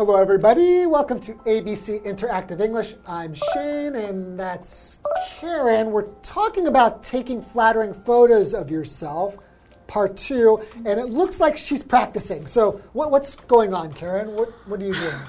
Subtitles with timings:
[0.00, 0.86] Hello, everybody.
[0.86, 2.94] Welcome to ABC Interactive English.
[3.06, 4.98] I'm Shane, and that's
[5.38, 5.92] Karen.
[5.92, 9.36] We're talking about taking flattering photos of yourself,
[9.88, 12.46] part two, and it looks like she's practicing.
[12.46, 14.34] So, what, what's going on, Karen?
[14.34, 15.20] What, what are you doing?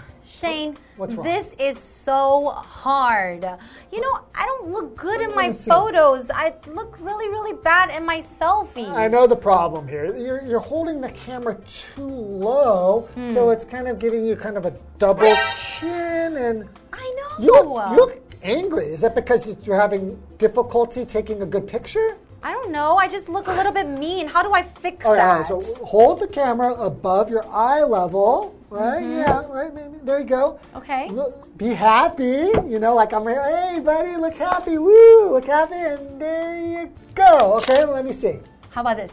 [0.42, 1.26] Shane, What's wrong?
[1.26, 3.46] this is so hard.
[3.92, 6.32] You know, I don't look good in my photos.
[6.32, 8.90] I look really, really bad in my selfies.
[8.90, 10.06] I know the problem here.
[10.18, 13.52] You're, you're holding the camera too low, so hmm.
[13.52, 17.46] it's kind of giving you kind of a double chin, and I know.
[17.46, 18.94] you look, you look angry.
[18.94, 22.18] Is that because you're having difficulty taking a good picture?
[22.44, 22.98] I don't know.
[22.98, 24.28] I just look a little bit mean.
[24.28, 25.40] How do I fix Oh, yeah.
[25.40, 25.48] that?
[25.48, 29.04] So hold the camera above your eye level, right?
[29.04, 29.20] Mm-hmm.
[29.20, 29.74] Yeah, right.
[29.74, 30.60] Maybe there you go.
[30.76, 31.08] Okay.
[31.10, 32.50] Look, be happy.
[32.68, 33.28] You know, like I'm.
[33.28, 34.78] Hey, buddy, look happy.
[34.80, 37.54] Woo, look happy, and there you go.
[37.58, 38.40] Okay, let me see.
[38.72, 39.12] How about this?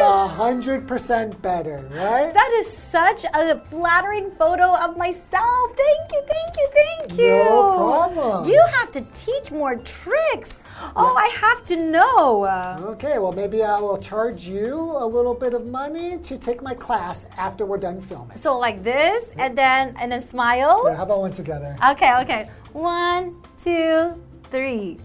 [0.00, 2.32] A hundred percent better, right?
[2.32, 5.70] That is such a flattering photo of myself.
[5.76, 7.26] Thank you, thank you, thank you.
[7.28, 8.48] No problem.
[8.48, 10.54] You have to teach more tricks.
[10.96, 12.46] Oh, I have to know.
[12.92, 16.74] Okay, well maybe I will charge you a little bit of money to take my
[16.74, 18.36] class after we're done filming.
[18.38, 20.84] So like this, and then and then smile.
[20.86, 21.76] Yeah, how about one together?
[21.90, 22.48] Okay, okay.
[22.72, 24.98] One, two, three.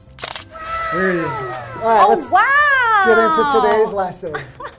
[0.93, 1.27] There you go.
[1.27, 3.03] All right, Oh let's wow!
[3.05, 4.35] get into today's lesson.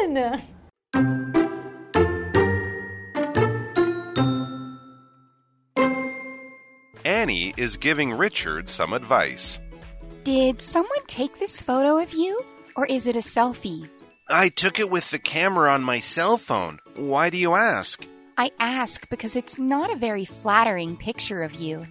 [0.00, 0.34] This is
[0.94, 1.40] so fun.
[7.04, 9.60] Annie is giving Richard some advice.
[10.24, 12.42] Did someone take this photo of you?
[12.76, 13.88] Or is it a selfie?
[14.28, 16.78] I took it with the camera on my cell phone.
[16.94, 18.06] Why do you ask?
[18.38, 21.86] I ask because it's not a very flattering picture of you.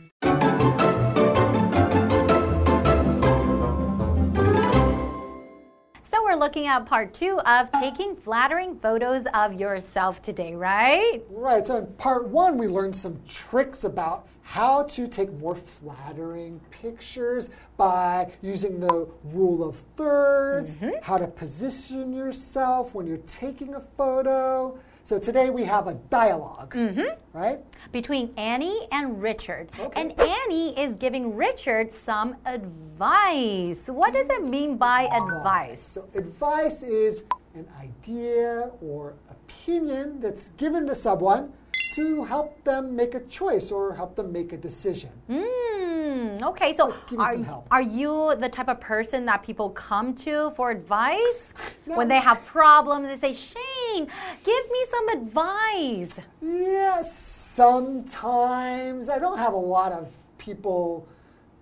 [6.39, 11.21] Looking at part two of taking flattering photos of yourself today, right?
[11.29, 16.59] Right, so in part one, we learned some tricks about how to take more flattering
[16.71, 20.89] pictures by using the rule of 3rds mm-hmm.
[21.03, 24.75] how to position yourself when you're taking a photo.
[25.03, 27.09] So today we have a dialog mm-hmm.
[27.31, 27.59] right?
[27.91, 29.69] Between Annie and Richard.
[29.79, 30.01] Okay.
[30.01, 33.83] And Annie is giving Richard some advice.
[33.85, 35.87] What does it mean by advice?
[35.87, 37.21] So advice is
[37.53, 41.53] an idea or opinion that's given to someone
[41.91, 45.09] to help them make a choice or help them make a decision.
[45.27, 46.43] Hmm.
[46.43, 46.73] Okay.
[46.73, 47.67] So, give me are, some help.
[47.71, 51.53] are you the type of person that people come to for advice
[51.85, 51.97] No.
[51.97, 53.07] when they have problems?
[53.07, 54.07] They say, "Shane,
[54.43, 57.15] give me some advice." Yes,
[57.55, 59.09] sometimes.
[59.09, 60.07] I don't have a lot of
[60.37, 61.07] people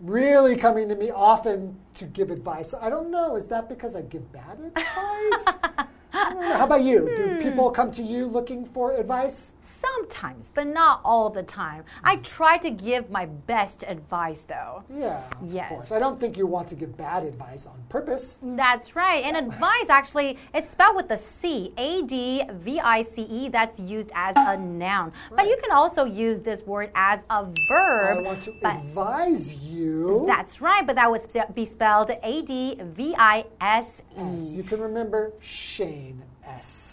[0.02, 2.74] really coming to me often to give advice.
[2.80, 3.36] I don't know.
[3.36, 5.58] Is that because I give bad advice?
[6.14, 6.54] I don't know.
[6.54, 7.00] How about you?
[7.00, 7.06] Hmm.
[7.08, 9.54] Do people come to you looking for advice?
[9.82, 11.84] Sometimes, but not all the time.
[12.04, 12.24] I mm.
[12.24, 14.84] try to give my best advice, though.
[14.90, 15.70] Yeah, of Yes.
[15.70, 15.92] course.
[15.92, 18.40] I don't think you want to give bad advice on purpose.
[18.42, 19.24] That's right.
[19.24, 23.50] And advice actually, it's spelled with a C, A D V I C E.
[23.50, 25.12] That's used as a noun.
[25.36, 28.18] But you can also use this word as a verb.
[28.18, 30.24] I want to advise you.
[30.28, 31.22] that's right, but that would
[31.54, 34.22] be spelled A D V I S E.
[34.22, 34.56] Yes, E.
[34.56, 36.87] you can remember Shane S.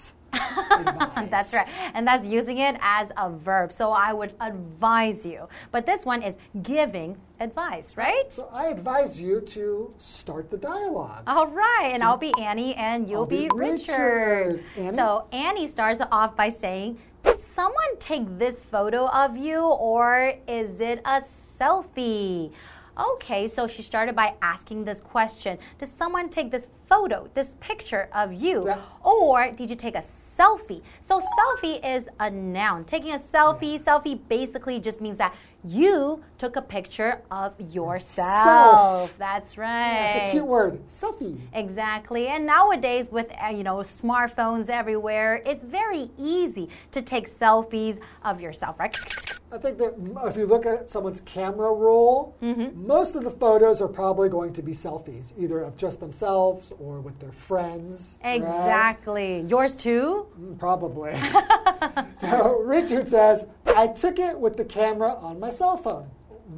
[1.30, 1.68] That's right.
[1.94, 3.72] And that's using it as a verb.
[3.72, 5.48] So I would advise you.
[5.70, 8.32] But this one is giving advice, right?
[8.32, 11.24] So I advise you to start the dialogue.
[11.26, 14.60] All right, and I'll be Annie and you'll be be Richard.
[14.62, 14.70] Richard.
[14.76, 14.96] Annie?
[14.96, 20.80] So Annie starts off by saying, Did someone take this photo of you or is
[20.80, 21.22] it a
[21.60, 22.52] selfie?
[22.96, 28.08] Okay, so she started by asking this question Did someone take this photo, this picture
[28.14, 28.66] of you?
[28.66, 28.78] Yeah.
[29.02, 30.02] Or did you take a
[30.38, 30.82] selfie?
[31.00, 32.84] So, selfie is a noun.
[32.84, 35.34] Taking a selfie, selfie basically just means that
[35.64, 38.44] you took a picture of yourself.
[38.44, 39.18] Self.
[39.18, 40.12] That's right.
[40.14, 40.80] That's a cute word.
[40.88, 41.38] Selfie.
[41.52, 42.28] Exactly.
[42.28, 48.40] And nowadays, with uh, you know smartphones everywhere, it's very easy to take selfies of
[48.40, 48.96] yourself, right?
[49.52, 49.94] I think that
[50.26, 52.86] if you look at someone's camera roll, Mm-hmm.
[52.86, 57.00] most of the photos are probably going to be selfies, either of just themselves or
[57.00, 58.18] with their friends.
[58.24, 58.34] right?
[58.36, 59.44] Exactly.
[59.48, 60.26] Yours too?
[60.40, 61.12] Mm, Probably.
[62.16, 66.06] so Richard says, I took it with the camera on my cell phone.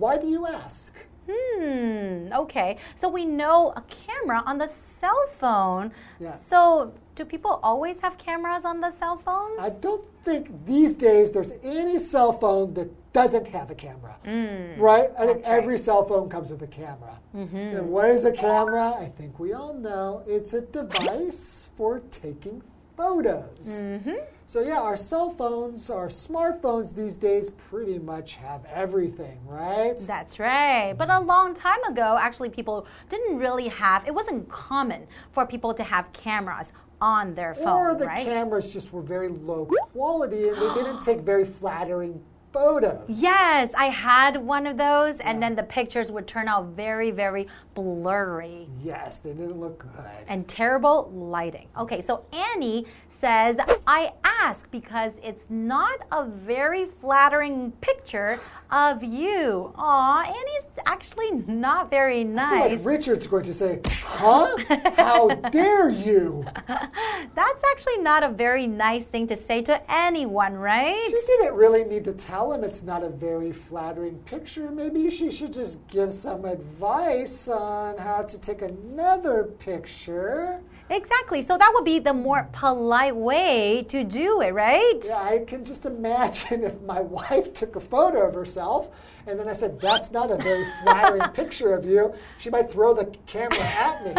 [0.03, 0.93] Why do you ask?
[1.31, 2.29] Hmm.
[2.33, 2.77] Okay.
[2.95, 5.93] So we know a camera on the cell phone.
[6.21, 6.35] Yeah.
[6.37, 9.59] So do people always have cameras on the cell phones?
[9.59, 14.15] I don't think these days there's any cell phone that doesn't have a camera.
[14.25, 15.11] right?
[15.19, 15.63] I think Mm, that's right.
[15.63, 17.15] Every cell phone comes with a camera.
[17.35, 18.87] And what is a camera?
[18.99, 20.23] I think we all know.
[20.27, 22.63] It's a device for taking
[22.97, 23.67] photos.
[23.67, 24.21] Mm-hmm.
[24.49, 29.99] So, yeah, our cell phones, our smartphones these days pretty much have everything, right?
[29.99, 30.95] That's right.
[30.97, 35.75] But a long time ago, actually, people didn't really have, it wasn't common for people
[35.75, 36.71] to have cameras
[37.01, 38.25] on their phone, or the right?
[38.25, 42.23] cameras just were very low quality and they didn't take very flattering
[42.61, 42.99] photos.
[43.09, 47.47] Yes, I had one of those, and then the pictures would turn out very, very
[47.75, 50.05] blurry Yes, they didn't look good.
[50.27, 51.69] and terrible lighting.
[51.79, 53.57] Okay, so Annie says,
[53.87, 58.41] I ask because it's not a very flattering picture
[58.71, 59.73] of you.
[59.77, 62.71] Aw, Annie's actually not very nice.
[62.79, 64.57] like Richard's going to say, Huh?
[64.97, 66.45] How dare you?
[66.67, 70.97] That's actually not a very nice thing to say to anyone, right?
[71.07, 74.71] She didn't really need to tell him it's not a very flattering picture.
[74.71, 80.61] Maybe she should just give some advice on how to take another picture.
[80.89, 81.43] Exactly.
[81.43, 85.01] So that would be the more polite way to do it, right?
[85.05, 88.89] Yeah, I can just imagine if my wife took a photo of herself
[89.27, 92.95] and then I said, That's not a very flattering picture of you, she might throw
[92.95, 94.13] the camera at me.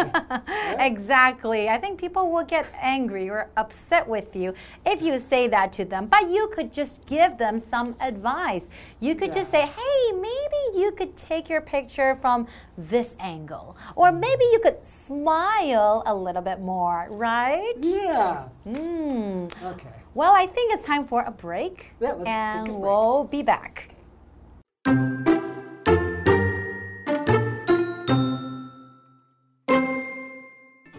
[0.78, 1.68] Exactly.
[1.68, 4.54] I think people will get angry or upset with you
[4.86, 6.06] if you say that to them.
[6.06, 8.64] But you could just give them some advice.
[9.00, 12.46] You could just say, hey, maybe you could take your picture from
[12.76, 13.76] this angle.
[13.96, 17.74] Or maybe you could smile a little bit more, right?
[17.80, 18.44] Yeah.
[18.64, 19.46] Hmm.
[19.64, 19.88] Okay.
[20.14, 21.92] Well, I think it's time for a break.
[22.00, 22.78] Yeah, let's take a and break.
[22.78, 23.87] we'll be back.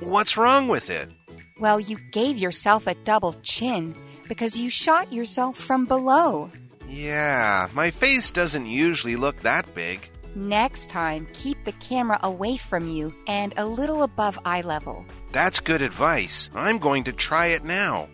[0.02, 1.08] What's wrong with it?
[1.60, 3.96] Well, you gave yourself a double chin
[4.28, 6.50] because you shot yourself from below.
[6.88, 10.10] Yeah, my face doesn't usually look that big.
[10.36, 15.06] Next time, keep the camera away from you and a little above eye level.
[15.31, 16.50] That's good advice.
[16.56, 18.10] I'm going to try it now.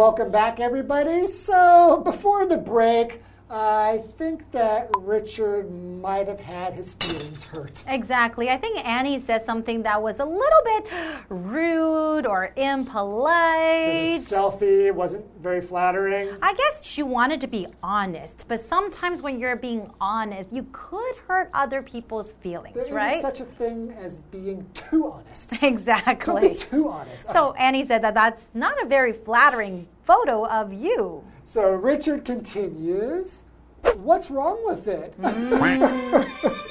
[0.00, 1.26] Welcome back, everybody.
[1.26, 5.68] So, before the break, I think that Richard
[6.00, 7.82] might have had his feelings hurt.
[7.88, 8.48] Exactly.
[8.48, 10.86] I think Annie said something that was a little bit
[11.28, 14.04] rude or impolite.
[14.04, 16.28] his selfie wasn't very flattering.
[16.40, 21.16] I guess she wanted to be honest, but sometimes when you're being honest, you could
[21.26, 23.20] hurt other people's feelings, There right?
[23.20, 25.52] such a thing as being too honest.
[25.62, 26.40] Exactly.
[26.40, 27.28] Don't be too honest.
[27.32, 31.22] So Annie said that that's not a very flattering photo of you.
[31.50, 33.42] So Richard continues.
[33.96, 35.20] What's wrong with it?
[35.20, 36.56] Mm-hmm.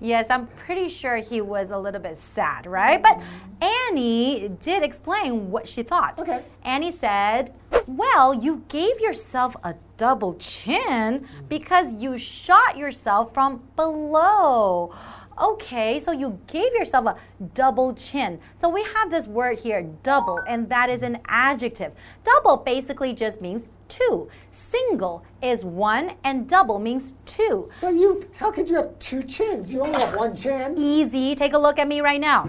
[0.00, 3.02] Yes, I'm pretty sure he was a little bit sad, right?
[3.02, 3.20] But
[3.60, 6.18] Annie did explain what she thought.
[6.18, 6.42] Okay.
[6.62, 7.52] Annie said,
[7.86, 14.94] Well, you gave yourself a double chin because you shot yourself from below.
[15.40, 17.16] Okay, so you gave yourself a
[17.54, 18.38] double chin.
[18.56, 21.92] So we have this word here, double, and that is an adjective.
[22.24, 24.28] Double basically just means two.
[24.52, 27.68] Single is one, and double means two.
[27.80, 29.72] But you, how could you have two chins?
[29.72, 30.74] You only have one chin.
[30.78, 31.34] Easy.
[31.34, 32.44] Take a look at me right now.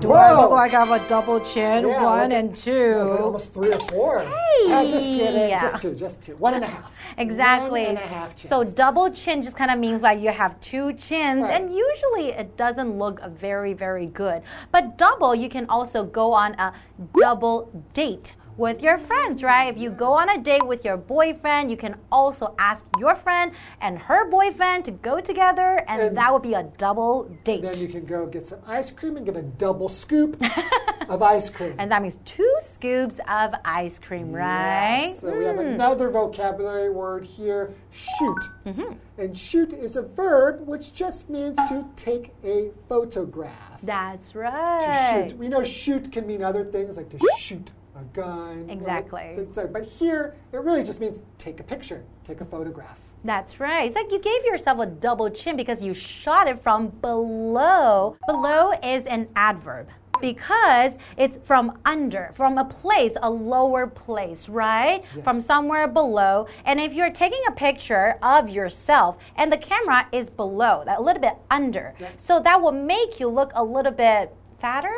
[0.00, 0.14] Do Whoa.
[0.14, 1.86] I look like I have a double chin?
[1.88, 3.18] Yeah, One look at- and Look, two.
[3.20, 4.20] almost three or four.
[4.20, 4.26] Uh,
[4.68, 5.48] hey, just kidding.
[5.48, 5.60] Yeah.
[5.60, 5.94] Just two.
[5.94, 6.36] Just two.
[6.36, 6.92] One and a half.
[7.18, 7.80] Exactly.
[7.80, 8.48] One and a half chins.
[8.48, 11.60] So double chin just kind of means like you have two chins, Right.
[11.60, 14.42] and usually it doesn't look very, very good.
[14.70, 16.72] But double, you can also go on a
[17.18, 19.72] double date with your friends, right?
[19.74, 23.52] If you go on a date with your boyfriend, you can also ask your friend
[23.80, 27.62] and her boyfriend to go together, and, And- that would be a double date.
[27.62, 30.36] Then you can go get some ice cream and get a double scoop
[31.08, 31.74] of ice cream.
[31.78, 35.06] and that means two scoops of ice cream, right?
[35.10, 35.20] Yes.
[35.20, 38.38] So we have another vocabulary word here, shoot.
[38.66, 38.92] Mm-hmm.
[39.18, 43.80] And shoot is a verb which just means to take a photograph.
[43.82, 45.28] That's To right.
[45.30, 45.38] shoot.
[45.38, 48.68] We know shoot can mean other things like to shoot a gun.
[48.70, 49.46] Exactly.
[49.54, 52.98] Like- But here, it really just means take a picture, take a photograph.
[53.24, 53.84] That's right.
[53.86, 58.16] It's like you gave yourself a double chin because you shot it from below.
[58.26, 59.88] Below is an adverb
[60.20, 65.04] because it's from under, from a place, a lower place, right?
[65.24, 66.46] From somewhere below.
[66.64, 71.02] And if you're taking a picture of yourself and the camera is below, that a
[71.02, 74.94] little bit under, so that will make you look a little bit fatter.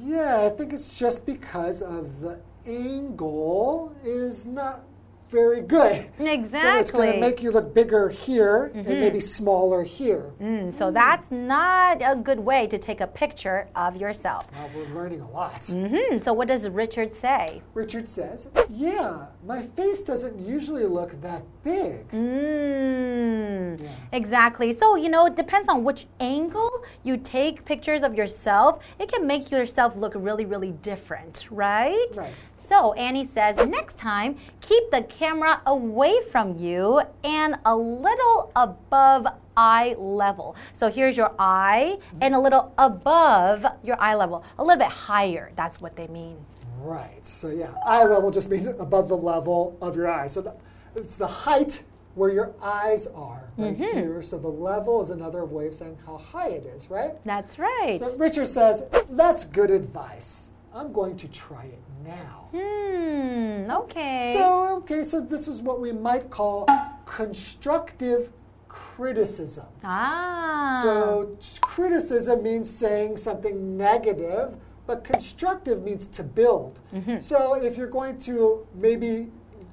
[0.00, 4.82] Yeah, I think it's just because of the angle is not
[5.30, 6.06] very good.
[6.18, 6.60] Exactly.
[6.60, 10.30] So it's going to make you look bigger here and maybe smaller here.
[10.40, 14.46] Mm, so that's not a good way to take a picture of yourself.
[14.52, 15.64] Wow, we're learning a lot.
[15.66, 17.62] Hmm, so what does Richard say?
[17.74, 22.08] Richard says, Yeah, my face doesn't usually look that big.
[22.10, 24.72] Mm, Exactly.
[24.72, 28.82] So, you know, it depends on which angle you take pictures of yourself.
[28.98, 32.08] It can make yourself look really, really different, right?
[32.16, 32.34] Right.
[32.68, 39.26] So, Annie says, next time, keep the camera away from you and a little above
[39.56, 40.54] eye level.
[40.74, 45.50] So, here's your eye and a little above your eye level, a little bit higher.
[45.56, 46.36] That's what they mean.
[46.78, 47.26] Right.
[47.26, 50.28] So, yeah, eye level just means above the level of your eye.
[50.28, 50.54] So, the,
[50.94, 51.82] it's the height
[52.14, 54.22] where your eyes are right here.
[54.22, 57.12] So, the level is another way of saying how high it is, right?
[57.24, 57.98] That's right.
[58.00, 60.48] So, Richard says, That's good advice.
[60.72, 62.48] I'm going to try it now.
[62.52, 63.37] Hmm,
[63.70, 64.34] okay.
[64.36, 66.66] So, okay, so this is what we might call
[67.06, 68.30] constructive
[68.68, 69.66] criticism.
[69.84, 70.80] ah.
[70.82, 74.54] So, criticism means saying something negative,
[74.86, 76.78] but constructive means to build.
[77.20, 79.28] So, if you're going to maybe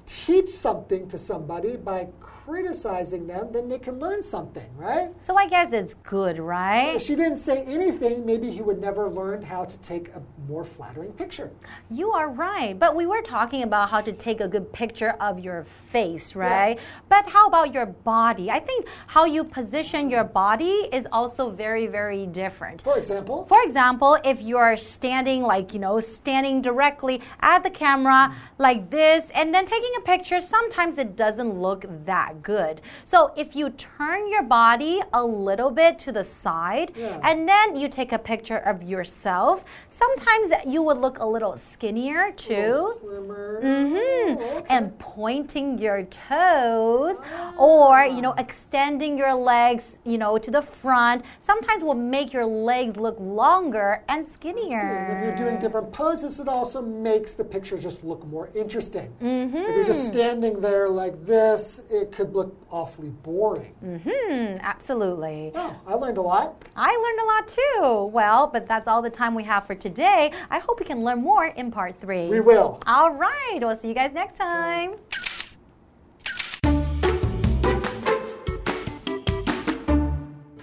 [0.06, 2.08] teach something to somebody by
[2.46, 5.10] criticizing them, then they can learn something, right?
[5.18, 6.94] So I guess it's good, right?
[6.94, 10.64] If she didn't say anything, maybe he would never learn how to take a more
[10.64, 11.50] flattering picture.
[11.90, 12.78] You are right.
[12.78, 16.78] But we were talking about how to take a good picture of your face, right?
[17.08, 18.48] But how about your body?
[18.48, 22.82] I think how you position your body is also very, very different.
[22.82, 28.32] For example, For example, if you're standing, like, you know, standing directly at the camera
[28.58, 32.80] like this and then taking a picture, sometimes it doesn't look that good.
[33.04, 37.20] So if you turn your body a little bit to the side Yeah.
[37.22, 42.32] and then you take a picture of yourself, sometimes you would look a little skinnier
[42.32, 42.54] too.
[42.54, 43.60] little slimmer.
[43.62, 44.66] hmm Oh, okay.
[44.68, 47.16] And pointing your toes,
[47.56, 51.24] or you know, extending your legs, you know, to the front.
[51.40, 55.06] Sometimes will make your legs look longer and skinnier.
[55.16, 59.12] if you're doing different poses, it also makes the picture just look more interesting.
[59.20, 63.74] If you're just standing there like this, it could look awfully boring.
[63.84, 65.52] Mm-hmm, absolutely.
[65.54, 66.64] Oh, I learned a lot.
[66.76, 68.10] I learned a lot too.
[68.12, 70.32] Well, but that's all the time we have for today.
[70.50, 72.28] I hope we can learn more in part three.
[72.28, 72.80] We will.
[72.86, 73.58] All right.
[73.60, 74.94] We'll see you guys next time.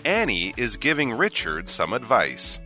[0.06, 2.60] Annie is giving Richard some advice.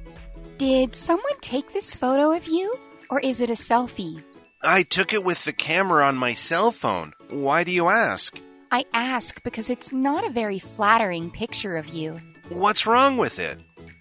[0.57, 2.75] Did someone take this photo of you?
[3.09, 4.23] Or is it a selfie?
[4.63, 7.13] I took it with the camera on my cell phone.
[7.29, 8.41] Why do you ask?
[8.71, 12.19] I ask because it's not a very flattering picture of you.
[12.49, 13.57] What's wrong with it?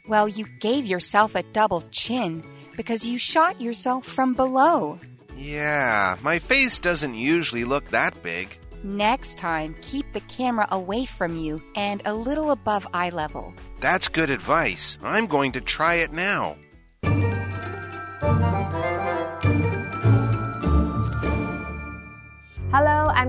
[0.08, 2.42] Well, you gave yourself a double chin
[2.76, 4.98] because you shot yourself from below.
[5.36, 8.58] Yeah, my face doesn't usually look that big.
[8.82, 13.54] Next time, keep the camera away from you and a little above eye level.
[13.80, 14.98] That's good advice.
[15.02, 16.56] I'm going to try it now.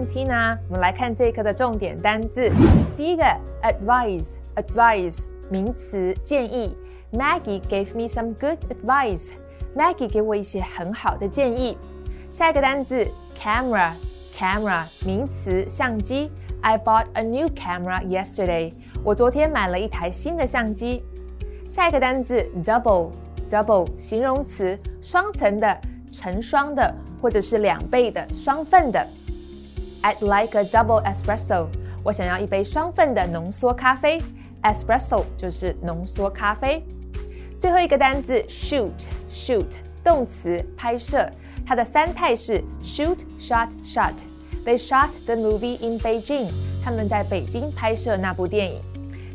[0.08, 0.58] Tina。
[0.68, 2.52] 我们来看这一课的重点单字。
[2.96, 3.24] 第一个
[3.64, 6.76] ，advise，advise，名词，建议。
[7.12, 9.30] Maggie gave me some good advice。
[9.76, 11.78] Maggie 给我一些很好的建议。
[12.30, 13.08] 下一个单字
[13.40, 16.32] ，camera，camera，名词，相机。
[16.62, 18.74] I bought a new camera yesterday。
[19.04, 21.04] 我昨天买了一台新的相机。
[21.70, 25.78] 下一个单字，double，double，形容词，双层的、
[26.12, 29.08] 成双的，或者是两倍的、双份的。
[30.08, 31.68] I'd like a double espresso。
[32.02, 34.18] 我想要一杯双份的浓缩咖啡。
[34.64, 36.82] Espresso 就是浓缩咖啡。
[37.60, 39.66] 最后一个单字 shoot，shoot
[40.06, 41.30] 动词拍摄，
[41.66, 44.14] 它的三态是 shoot shot shot。
[44.66, 46.52] They shot the movie in Beijing。
[46.82, 48.82] 他们在北京拍摄那部电影。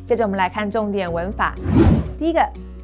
[0.06, 1.54] 接着我们来看重点文法。
[2.18, 2.40] 第一个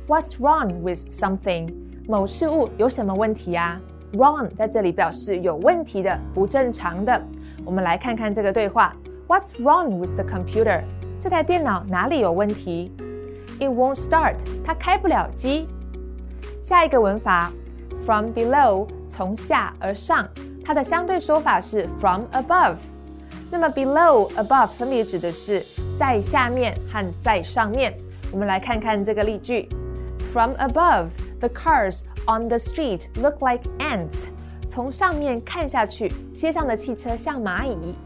[0.06, 1.72] ，What's wrong with something？
[2.06, 3.80] 某事物有什么问题啊
[4.12, 7.18] ？Wrong 在这里表示有问题的、不正常的。
[7.67, 8.95] 我们来看看这个对话。
[9.27, 10.81] What's wrong with the computer？
[11.19, 12.91] 这台电脑哪里有问题？
[13.59, 14.35] It won't start，
[14.65, 15.67] 它开不了机。
[16.61, 17.51] 下一个文法，
[18.05, 20.27] from below，从下而上，
[20.65, 22.75] 它的相对说法是 from above。
[23.49, 25.63] 那么 below、above 分别指的是
[25.97, 27.93] 在下面和在上面。
[28.31, 29.69] 我们来看看这个例句：
[30.33, 31.07] From above,
[31.39, 34.25] the cars on the street look like ants。
[34.78, 37.96] 从上面看下去街上的汽车像蚂蚁。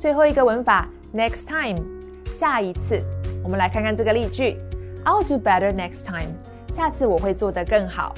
[0.00, 1.80] 最后一个文法 next time
[2.26, 3.00] 下一次。
[3.44, 4.58] 我们来看看这个例句。
[5.04, 6.34] I'll do better next time
[6.72, 8.12] 下次我会做得更好。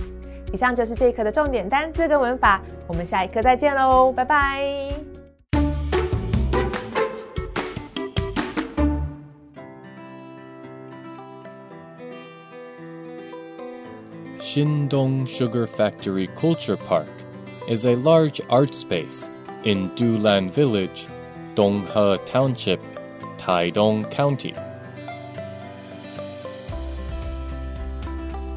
[0.50, 4.88] 以上就是这一课的重点单词跟文法我们下一课再见喽拜拜。
[14.40, 17.23] Shin dong sugar factory culture park.
[17.68, 19.30] Is a large art space
[19.64, 21.06] in Dulan Village,
[21.54, 22.80] Donghe Township,
[23.38, 24.54] Taidong County.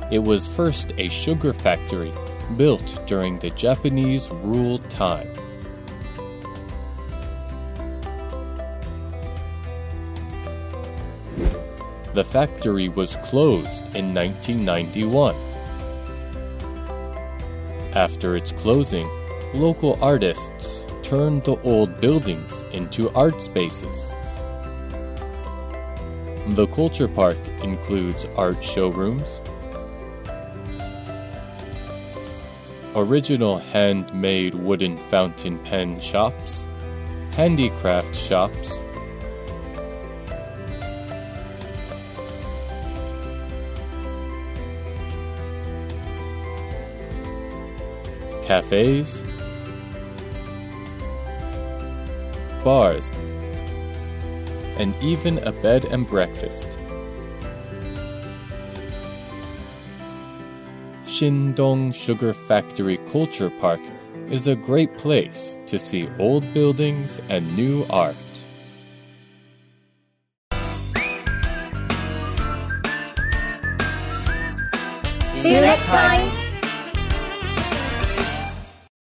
[0.09, 2.13] It was first a sugar factory
[2.55, 5.27] built during the Japanese rule time.
[12.13, 15.46] The factory was closed in 1991.
[17.95, 19.07] After its closing,
[19.53, 24.13] local artists turned the old buildings into art spaces.
[26.49, 29.39] The Culture Park includes art showrooms,
[32.95, 36.65] original handmade wooden fountain pen shops,
[37.31, 38.83] handicraft shops,
[48.47, 49.21] cafes,
[52.63, 53.11] bars,
[54.79, 56.69] and even a bed and breakfast.
[61.05, 63.81] Shindong Sugar Factory Culture Park
[64.29, 68.15] is a great place to see old buildings and new art.
[75.41, 76.36] See you next time.